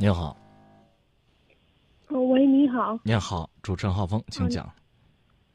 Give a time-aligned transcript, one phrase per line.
[0.00, 0.36] 你好，
[2.06, 2.96] 哦，喂，你好。
[3.02, 4.64] 你好，主持人浩峰，请讲。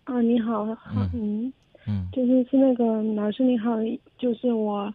[0.03, 1.51] 啊，你好，浩，嗯，
[1.87, 3.77] 嗯就是是那个老师你好，
[4.17, 4.93] 就是我，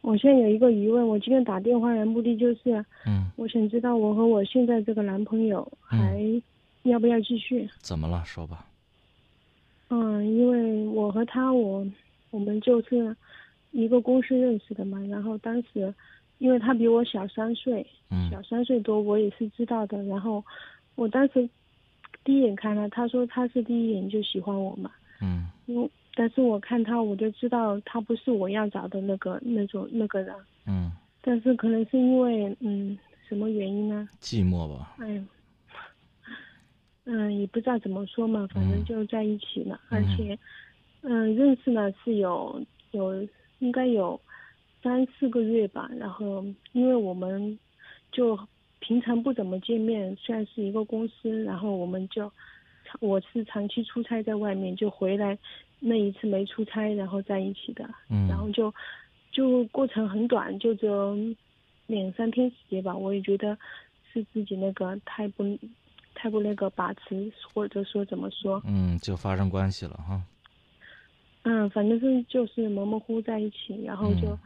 [0.00, 6.22] 我现在有一个疑问，我今天打电话的目的就是，嗯，我想知道我和我现在这个男朋友还
[6.84, 7.68] 要不要继续？
[7.80, 8.22] 怎么了？
[8.24, 8.64] 说吧。
[9.88, 11.84] 嗯，因为我和他我
[12.30, 13.16] 我们就是
[13.72, 15.92] 一个公司认识的嘛，然后当时
[16.38, 20.02] 因为他比我小三岁，嗯小三岁多，我也是知道的。
[20.04, 20.44] 然后
[20.94, 21.48] 我当时
[22.24, 24.90] 第一眼看他，他说他是第一眼就喜欢我嘛，
[25.20, 30.34] 嗯因为但是我看他我就知道他不是我要找的那个那种那个人，
[30.66, 32.96] 嗯，但是可能是因为嗯
[33.28, 34.08] 什么原因呢？
[34.20, 34.94] 寂寞吧。
[35.00, 35.24] 哎，
[37.04, 40.38] 嗯，也不知道怎么说嘛，反正嗯就在一起了，嗯而且，
[41.02, 42.62] 嗯，认识呢是有
[42.92, 43.26] 有
[43.58, 44.20] 应该有
[44.84, 47.58] 三四个月吧，然后因为我们
[48.12, 48.38] 就
[48.80, 52.30] 平常不怎么见面，虽然是一个公司，然后我们就
[53.00, 55.38] 我是长期出差在外面，就回来
[55.80, 58.72] 那一次没出差，然后在一起的，嗯然后就
[59.32, 61.16] 就过程很短，就只有
[61.86, 62.94] 两三天时间吧。
[62.94, 63.56] 我也觉得
[64.12, 65.58] 是自己那个太不
[66.14, 70.22] 太不那个把持，或者说怎么说，嗯，就发生关系了哈。
[71.46, 74.38] 嗯，反正是就是模模糊糊在一起，然后就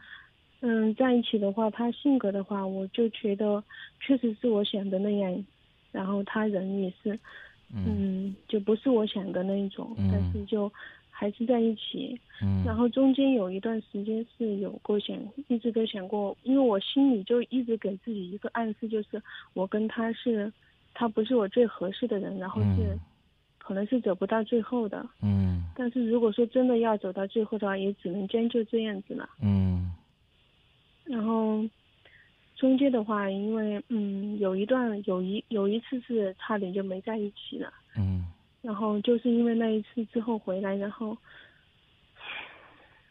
[0.61, 3.63] 嗯在一起的话，他性格的话，我就觉得
[3.99, 5.45] 确实是我想的那样，
[5.91, 7.13] 然后他人也是
[7.73, 10.71] 嗯嗯就不是我想的那一种，嗯但是就
[11.09, 12.19] 还是在一起。
[12.41, 19.21] 嗯然后中间有一段时间是有过想，一直都想过，因为我心里就一直给自己一个暗示，就是
[19.53, 20.51] 我跟他是，
[20.93, 22.99] 他不是我最合适的人，然后是，嗯
[23.57, 25.05] 可能是走不到最后的。
[25.21, 29.29] 嗯但是如果说真的要走到最后的话，也只能将就这样子了。
[29.41, 29.91] 嗯
[31.09, 31.65] 然后
[32.55, 37.73] 中间的话，因为嗯有一段有一有一次是差点就没在一起了。
[37.97, 38.27] 嗯
[38.61, 41.17] 然后就是因为那一次之后回来，然后，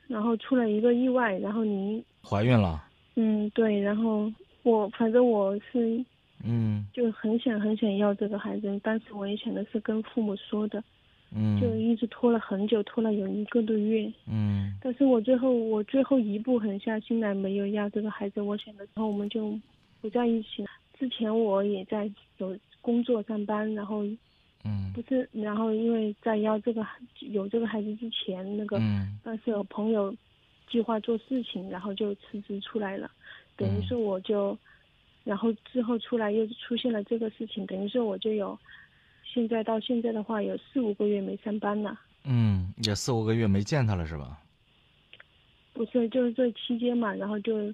[0.06, 2.84] 然后出了一个意外，然后您，怀孕了。
[3.16, 4.30] 嗯，对，然后
[4.62, 6.04] 我反正我是
[6.44, 10.84] 嗯就很想很想要这个孩子，但是我也想的是跟父母说的，
[11.30, 14.72] 就嗯一直拖了很久，拖了有一个多月，嗯。
[14.80, 19.58] 但是我最后我最后一步狠下心来没有要这个孩子，我选的时候我们就
[20.00, 20.68] 不在一起了。
[20.98, 24.04] 之前我也在有工作上班，然后
[24.64, 24.92] 嗯。
[24.94, 26.84] 不是，然后因为在要这个
[27.20, 29.18] 有这个孩子之前，那个嗯。
[29.22, 30.14] 当时有朋友
[30.70, 33.10] 计划做事情，然后就辞职出来了，
[33.56, 33.82] 等于嗯。
[33.82, 34.56] 说我就，
[35.24, 38.58] 然后之后出来又出现了这个事情，等于说我就有，
[39.38, 44.36] 现在到现在的话有四五个月没上班了，嗯，也四五个月没见他了是吧？
[45.72, 47.72] 不是就是这期间嘛，然后就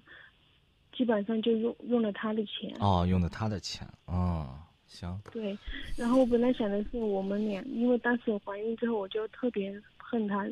[0.95, 3.89] 基本上就用用了他的钱，哦，用的他的钱。
[4.05, 5.19] 哦，行。
[5.33, 5.57] 对，
[5.97, 10.45] 然后我本来想的是我们俩，因为当时我怀孕之后，我就特别恨他，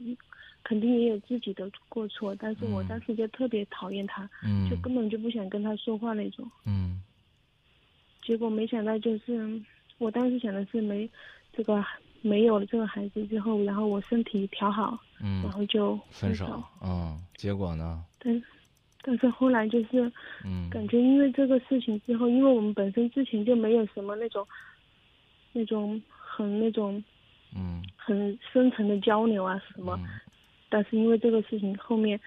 [0.65, 6.50] 肯定也有自己的过错，但是我嗯当时就特别讨厌他，嗯就根本就不想跟他说话那种。
[6.65, 7.03] 嗯
[8.25, 9.61] 结果没想到就是，
[10.02, 11.08] 我当时想的是没
[11.52, 11.82] 这个
[12.22, 16.46] 没有了这个孩子之后，然后我身体调好，嗯然嗯，后就分手。
[16.46, 16.64] 手。
[16.82, 18.04] 嗯，结果呢？
[18.18, 18.42] 但
[19.02, 20.10] 但是后来就是
[20.44, 24.46] 嗯感觉因为这个事情之后，因为我们本身之前就没有什么那种
[25.52, 27.02] 那种很那种
[27.54, 30.06] 嗯很深层的交流啊什么，嗯
[30.69, 32.19] 但是因为这个事情后面，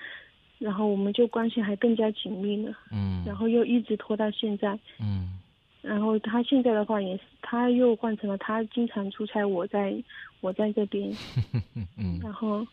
[0.59, 5.39] 然后我们就关系还更加紧密了，嗯然后又一直拖到现在，嗯
[5.85, 9.93] 然后他现在的话也是，他又换成了他经常出差，我在
[10.41, 11.09] 我在这边，
[11.75, 11.87] 嗯。
[11.97, 12.65] 嗯然后，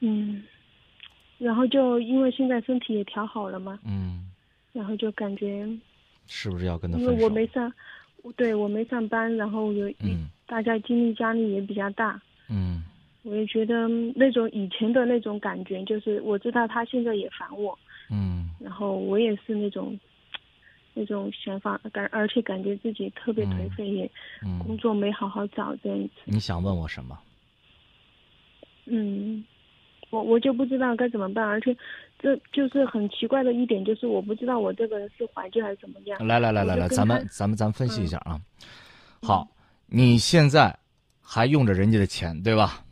[0.00, 0.42] 嗯，
[1.38, 4.30] 然后就因为现在身体也调好了嘛，嗯，
[4.72, 5.68] 然后就感觉
[6.26, 7.06] 是不是要跟他因？
[7.06, 7.72] 为我没上，
[8.36, 12.82] 对我没上班，然后有一、嗯大家经济压力也比较大，嗯。
[13.22, 13.86] 我也觉得
[14.16, 17.78] 那种以前的那种感觉，就是我知道他现在也烦我，
[18.10, 18.48] 嗯。
[18.58, 19.96] 然后我也是那种
[20.94, 24.10] 那种想法，感而且感觉自己特别颓废，也
[24.58, 26.10] 工嗯，作没好好找这样子。
[26.24, 27.18] 你想问我什么？
[28.86, 29.44] 嗯，
[30.10, 31.76] 我我就不知道该怎么办，而且
[32.18, 36.26] 这就是很奇怪的一点，就是我不知道我这个人是怀旧还是怎么样。
[36.26, 38.40] 来来来来来，咱们咱们咱们分析一下啊。
[39.22, 39.48] 好，
[39.86, 40.76] 你现在
[41.22, 42.84] 还用着人家的钱，对吧？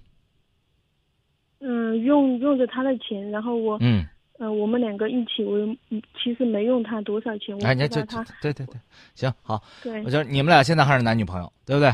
[1.60, 4.06] 嗯，用用着他的钱，然后我嗯，
[4.38, 5.58] 呃，我们两个一起，我
[5.90, 8.76] 嗯其实没用他多少钱，我哎，你这知道他对对对，
[9.14, 11.93] 行好，对我觉得你们俩现在还是男女朋友，对不对？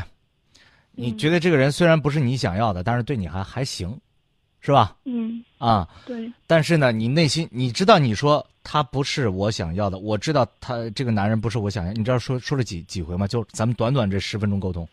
[0.91, 3.99] 你嗯觉得这个人虽然不是你想要的，但是对你还还行，
[4.61, 4.95] 是吧？
[5.05, 13.27] 嗯，啊，对，但是呢，你内心你知道，你说他不是我想要的，我知道他这个男人不是我想要，你知道说说了几几回吗？
[13.27, 14.87] 就咱们短短这十分钟沟通，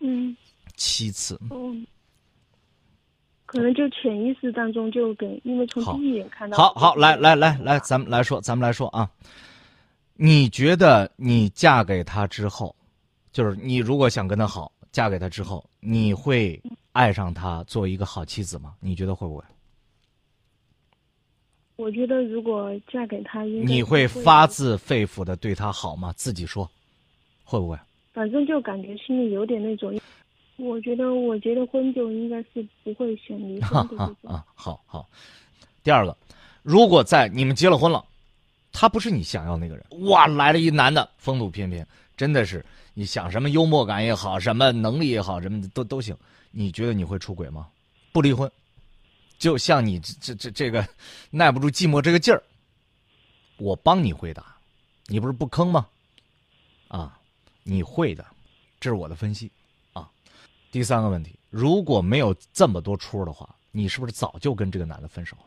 [0.00, 0.34] 嗯，
[0.76, 1.38] 七次。
[1.50, 1.84] 嗯，
[3.52, 6.56] 可能就潜意识当中就给，因为从第一眼看到。
[6.56, 9.10] 好好，来来来来，咱们来说，咱们来说啊。
[10.14, 12.74] 你觉得你嫁给他之后，
[13.30, 16.58] 就是你如果想跟他好，嫁给他之后，你会
[16.92, 18.72] 爱上他，做一个好妻子吗？
[18.80, 19.44] 你觉得会不会？
[21.76, 26.10] 我觉得如果嫁给他，应该你会发自肺腑的对他好吗？
[26.16, 26.70] 自己说，
[27.44, 27.78] 会不会？
[28.14, 29.94] 反正就感觉心里有点那种，
[30.62, 34.16] 我觉得我结了婚就应该是不会选离婚的这种。
[34.22, 35.08] 哈啊，好好。
[35.82, 36.16] 第二个，
[36.62, 38.04] 如果在你们结了婚了，
[38.70, 41.84] 他不是你想要那个人，哇，来了一男的，风度翩翩，
[42.16, 42.64] 真的是
[42.94, 46.16] 你想什么幽默感也好，什么能力也好，什么都都行。
[46.52, 47.68] 你觉得你会出轨吗？
[48.12, 48.50] 不离婚，
[49.38, 50.86] 就像你这这这这个
[51.30, 52.42] 耐不住寂寞这个劲儿，
[53.56, 54.56] 我帮你回答，
[55.06, 55.86] 你不是不坑吗？
[56.88, 57.18] 啊，
[57.64, 58.24] 你会的，
[58.78, 59.50] 这是我的分析。
[60.72, 65.44] 第三个问题，如果没有这么多出的话，你是不是早就跟这个男的分手了？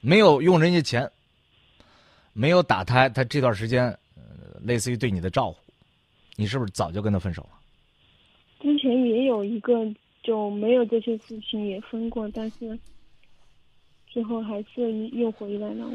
[0.00, 1.08] 没有用人家钱，
[2.32, 3.86] 没有打胎，他这段时间，
[4.16, 5.58] 呃，类似于对你的照顾，
[6.34, 7.50] 你是不是早就跟他分手了？
[8.58, 9.72] 之前也有一个
[10.24, 12.76] 就没有这些事情也分过，但是
[14.08, 15.86] 最后还是又回来了。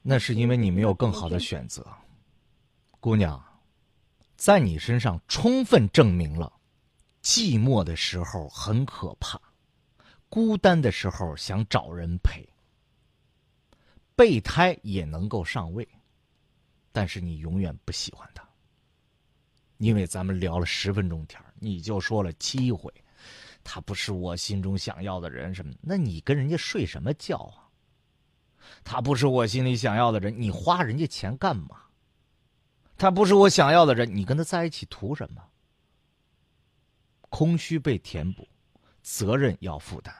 [0.00, 1.84] 那是因为你没有更好的选择，
[3.00, 3.42] 姑娘，
[4.36, 6.52] 在你身上充分证明了，
[7.22, 9.40] 寂寞的时候很可怕，
[10.28, 12.48] 孤单的时候想找人陪，
[14.14, 15.86] 备胎也能够上位，
[16.92, 18.48] 但是你永远不喜欢他，
[19.78, 22.92] 因为咱们聊了十分钟天你就说了七回，
[23.64, 27.68] 他不是我心中想要的人什么，那你跟人家睡什么觉啊？
[28.84, 31.82] 他不是我心里想要的人，你花人家钱干嘛？
[32.96, 35.42] 他不是我想要的人，你跟他在一起图什么？
[37.28, 38.46] 空虚被填补，
[39.02, 40.14] 责任要负担。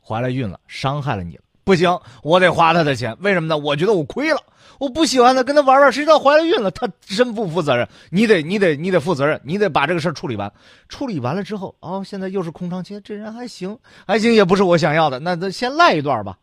[0.00, 3.16] 怀了孕了，伤害了你了，不行，我得花他的钱。
[3.20, 3.58] 为什么呢？
[3.58, 4.40] 我觉得我亏了，
[4.78, 7.86] 我不喜欢他，跟他玩玩，谁知道怀了孕了，他真不负责任。
[8.10, 10.50] 你得，你得，你得负责任，你得把这个事儿处理完。
[10.88, 16.38] 处理完了之后，哦，现在又是空窗期，这人还行，还行，也不是我想要的，那那先赖一段吧。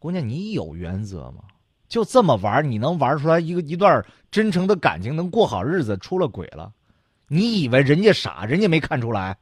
[0.00, 1.44] 姑娘，你有原则吗？
[1.88, 5.96] 就这么玩，你能玩出来一个一段真诚的感情，能过好日子？
[5.98, 6.72] 出了轨了，
[7.34, 9.34] 你以为人家傻，人家没看出来？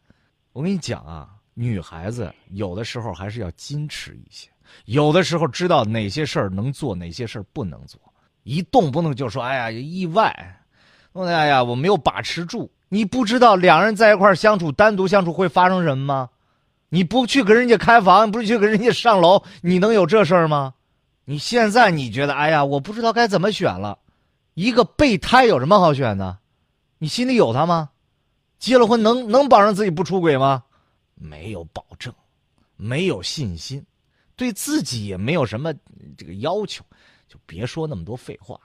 [0.52, 4.48] 我跟你讲啊，女孩子有的时候还是要矜持一些，
[4.84, 8.00] 有的时候知道哪些事儿能做，哪些事儿不能做，
[8.44, 10.32] 一动不动就说哎呀意外，
[11.14, 12.70] 哎呀我没有把持住。
[12.88, 16.30] 你不知道两人在一块相处，单独相处会发生什么吗？
[16.90, 20.74] 你不去跟人家开房，不去跟人家上楼，你能有这事儿吗？
[21.24, 23.98] 你现在你觉得，哎呀，我不知道该怎么选了。
[24.54, 26.38] 一个备胎有什么好选的？
[27.02, 27.88] 你心里有他吗？
[28.58, 30.62] 结了婚能能保证自己不出轨吗？
[31.14, 32.12] 没有保证，
[32.76, 33.82] 没有信心，
[34.36, 35.72] 对自己也没有什么
[36.18, 36.84] 这个要求，
[37.26, 38.60] 就别说那么多废话。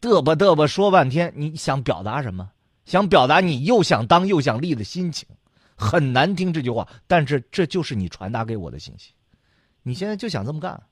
[0.00, 2.50] 嘚吧嘚吧说半天，你想表达什么？
[2.86, 5.28] 想表达你又想当又想立的心情。
[5.76, 9.12] 很难听这句话，但是这就是你传达给我的信息。
[9.82, 10.82] 你现在就想这么干，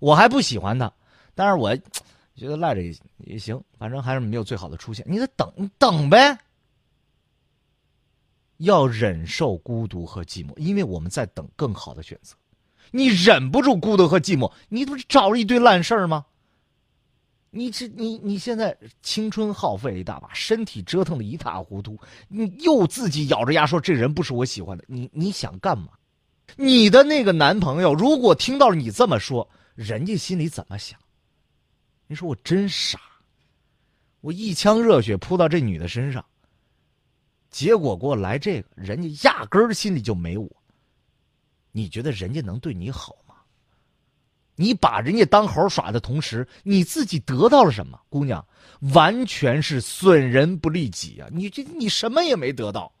[0.00, 0.92] 我还不喜欢他，
[1.32, 1.78] 但是我
[2.34, 5.04] 觉得赖着也也行，反正还是没有最好的出现。
[5.08, 6.38] 你得等等呗，
[8.58, 12.34] 要忍受孤独和寂寞，因为我们在等更好的选择。
[12.90, 16.26] 你忍不住孤独和寂寞，你不是找了一堆烂事儿吗？
[17.50, 25.90] 你这你你现在青春耗费了一大把，身体折腾的一塌糊涂，你又自己咬着牙说这人不是我喜欢的，你你想干嘛？
[26.56, 30.98] 你的那个男朋友如果听到你这么说，人家心里怎么想？
[32.06, 33.00] 你说我真傻，
[34.20, 36.24] 我一腔热血扑到这女的身上，
[37.50, 40.48] 结果给我来这个，人家压根儿心里就没我。
[41.72, 43.34] 你觉得人家能对你好吗？
[44.56, 47.98] 你把人家当猴耍的同时，你自己得到了什么？
[48.08, 48.46] 姑娘，
[48.92, 51.28] 完全是损人不利己啊！
[51.32, 52.92] 你这你什么也没得到，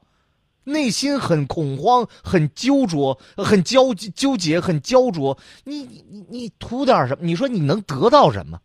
[0.64, 5.38] 内心很恐慌、很揪着、很焦纠结、很焦灼。
[5.62, 7.24] 你你你图点什么？
[7.24, 8.60] 你说你能得到什么？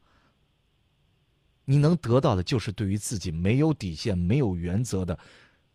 [1.69, 5.15] 你能得到的就是对于自己没有底线、没有原则的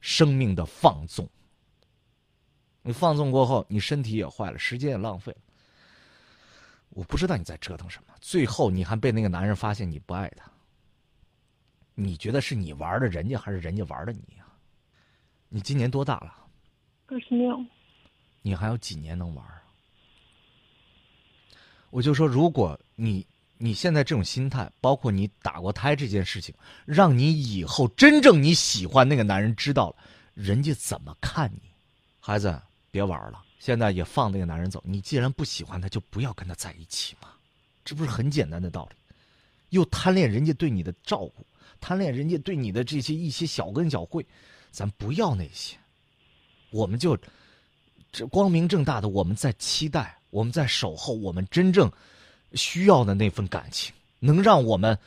[0.01, 1.31] 生命的放纵。
[2.83, 5.39] 你放纵过后，你身体也坏了，时间也浪费了。
[6.89, 10.51] 我不知道你在折腾什么，最后你还被那个男人发现你不爱他。
[11.95, 14.45] 你觉得是你玩的人家，还是人家玩的你呀、
[15.49, 16.37] 你今年多大了？
[17.07, 17.65] 二十六，
[18.43, 19.63] 你还有几年能玩啊？
[21.91, 23.25] 我就说，如果你
[23.57, 29.97] 你现在这种心态，包括你打过胎这件事情，让你以后真正你喜欢那个男人知道了，
[30.35, 31.71] 人家怎么看你？
[32.21, 34.83] 孩子，别玩了，现在也放那个男人走。
[34.87, 37.29] 你既然不喜欢他，就不要跟他在一起嘛，
[37.85, 38.97] 这不是很简单的道理？
[39.71, 41.47] 又贪恋人家对你的照顾，
[41.81, 44.25] 贪恋人家对你的这些一些小恩小惠，
[44.71, 45.77] 咱不要那些，
[46.71, 47.17] 我们就
[48.13, 50.19] 这光明正大的，我们在期待。
[50.31, 51.89] 我们在守候我们真正
[52.55, 54.99] 需要的那份感情，能让我们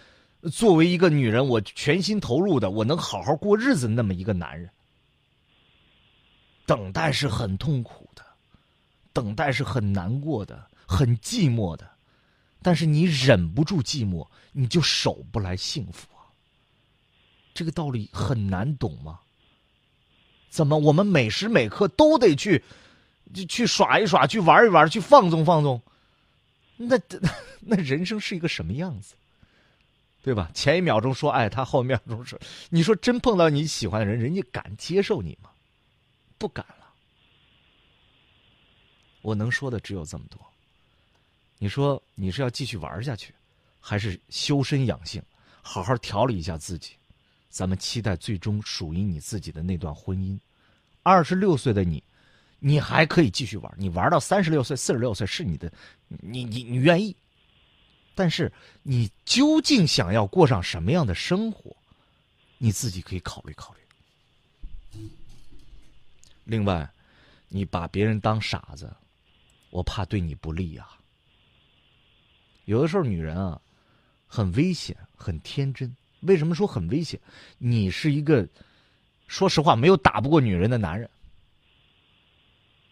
[0.51, 4.69] 作为一个女人，我全心投入的，我能好好过日子那么一个男人。
[6.65, 8.23] 等待是很痛苦的，
[9.13, 11.89] 等待是很难过的，很寂寞的。
[12.61, 16.27] 但是你忍不住寂寞，你就守不来幸福啊。
[17.53, 19.19] 这个道理很难懂吗？
[20.49, 22.63] 怎么我们每时每刻都得去？
[23.49, 25.81] 去耍一耍，去玩一玩，去放纵放纵，
[26.77, 26.97] 那
[27.59, 29.15] 那人生是一个什么样子？
[30.23, 30.51] 对吧？
[30.53, 35.49] 前一秒钟说爱他，后一秒钟说，你说真碰到你喜欢的人，人家敢接受你吗？
[36.37, 36.93] 不敢了。
[39.21, 40.39] 我能说的只有这么多。
[41.57, 43.33] 你说你是要继续玩下去，
[43.79, 45.23] 还是修身养性，
[45.61, 46.93] 好好调理一下自己？
[47.49, 50.37] 咱们期待最终属于你自己的那段婚姻。
[51.03, 52.03] 二十六岁的你。
[52.59, 55.71] 你还可以继续玩，你玩到三十六岁、四十六岁是你的，
[56.07, 57.15] 你你你愿意。
[58.15, 61.75] 但是你究竟想要过上什么样的生活，
[62.57, 65.07] 你自己可以考虑考虑。
[66.45, 66.89] 另外，
[67.47, 68.91] 你把别人当傻子，
[69.69, 70.97] 我怕对你不利啊。
[72.65, 73.61] 有的时候，女人啊，
[74.25, 75.95] 很危险，很天真。
[76.21, 77.19] 为什么说很危险？
[77.59, 78.47] 你是一个，
[79.27, 81.07] 说实话，没有打不过女人的男人。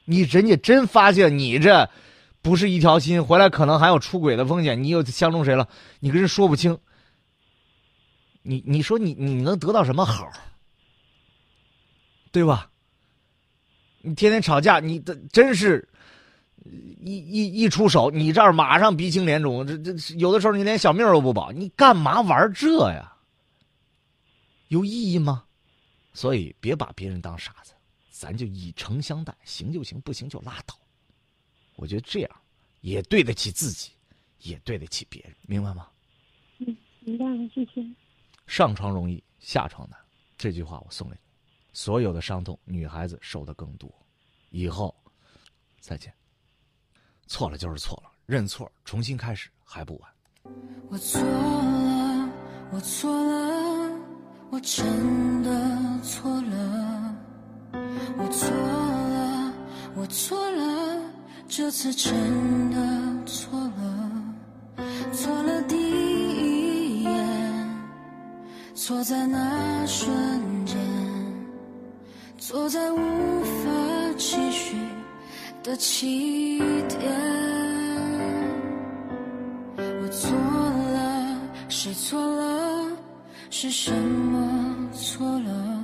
[0.06, 1.90] 你人家真发现你这
[2.42, 4.82] 不是一条心，回来可能还有出轨的风险。
[4.84, 5.68] 你又相中谁了？
[6.00, 6.78] 你跟人说不清。
[8.44, 10.32] 你你说你你能得到什么好？
[12.32, 12.70] 对吧？
[14.02, 15.88] 你天天吵架，你的真是，
[17.02, 19.66] 一一一出手，你这儿马上鼻青脸肿。
[19.66, 23.12] 这这有的时候你连小命都不保，你干嘛玩这呀？
[24.68, 25.44] 有意义吗？
[26.14, 27.74] 所以别把别人当傻子。
[28.17, 30.74] 咱就以诚相待，行就行，不行就拉倒。
[31.75, 32.31] 我觉得这样
[32.79, 33.91] 也对得起自己，
[34.39, 35.89] 也对得起别人，明白吗？
[36.60, 37.86] 嗯，明白了，谢谢。
[38.48, 40.00] 上床容易下床难，
[40.38, 41.19] 这句话我送给你。
[41.74, 43.93] 所有的伤痛，女孩子受的更多。
[44.50, 44.95] 以后
[45.81, 46.13] 再见。
[47.27, 50.10] 错了就是错了，认错，重新开始还不晚。
[50.88, 52.31] 我错了，
[52.72, 54.00] 我错了，
[54.51, 57.35] 我真的错了。
[58.18, 59.54] 我错了，
[59.96, 61.02] 我错了，
[61.48, 62.14] 这次真
[62.72, 62.78] 的
[63.25, 67.10] 错了，错了第一眼，
[68.74, 70.12] 错在那瞬
[70.66, 70.78] 间，
[72.38, 72.98] 错在无
[73.44, 73.70] 法
[74.18, 74.78] 继续
[75.64, 77.00] 的起点。
[79.78, 81.38] 我错了，
[81.70, 82.88] 谁错了？
[83.50, 85.84] 是什么错了？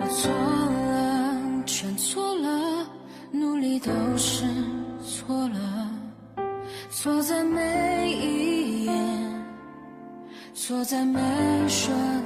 [0.00, 0.57] 我错。
[10.68, 11.18] 错在没
[11.66, 12.17] 说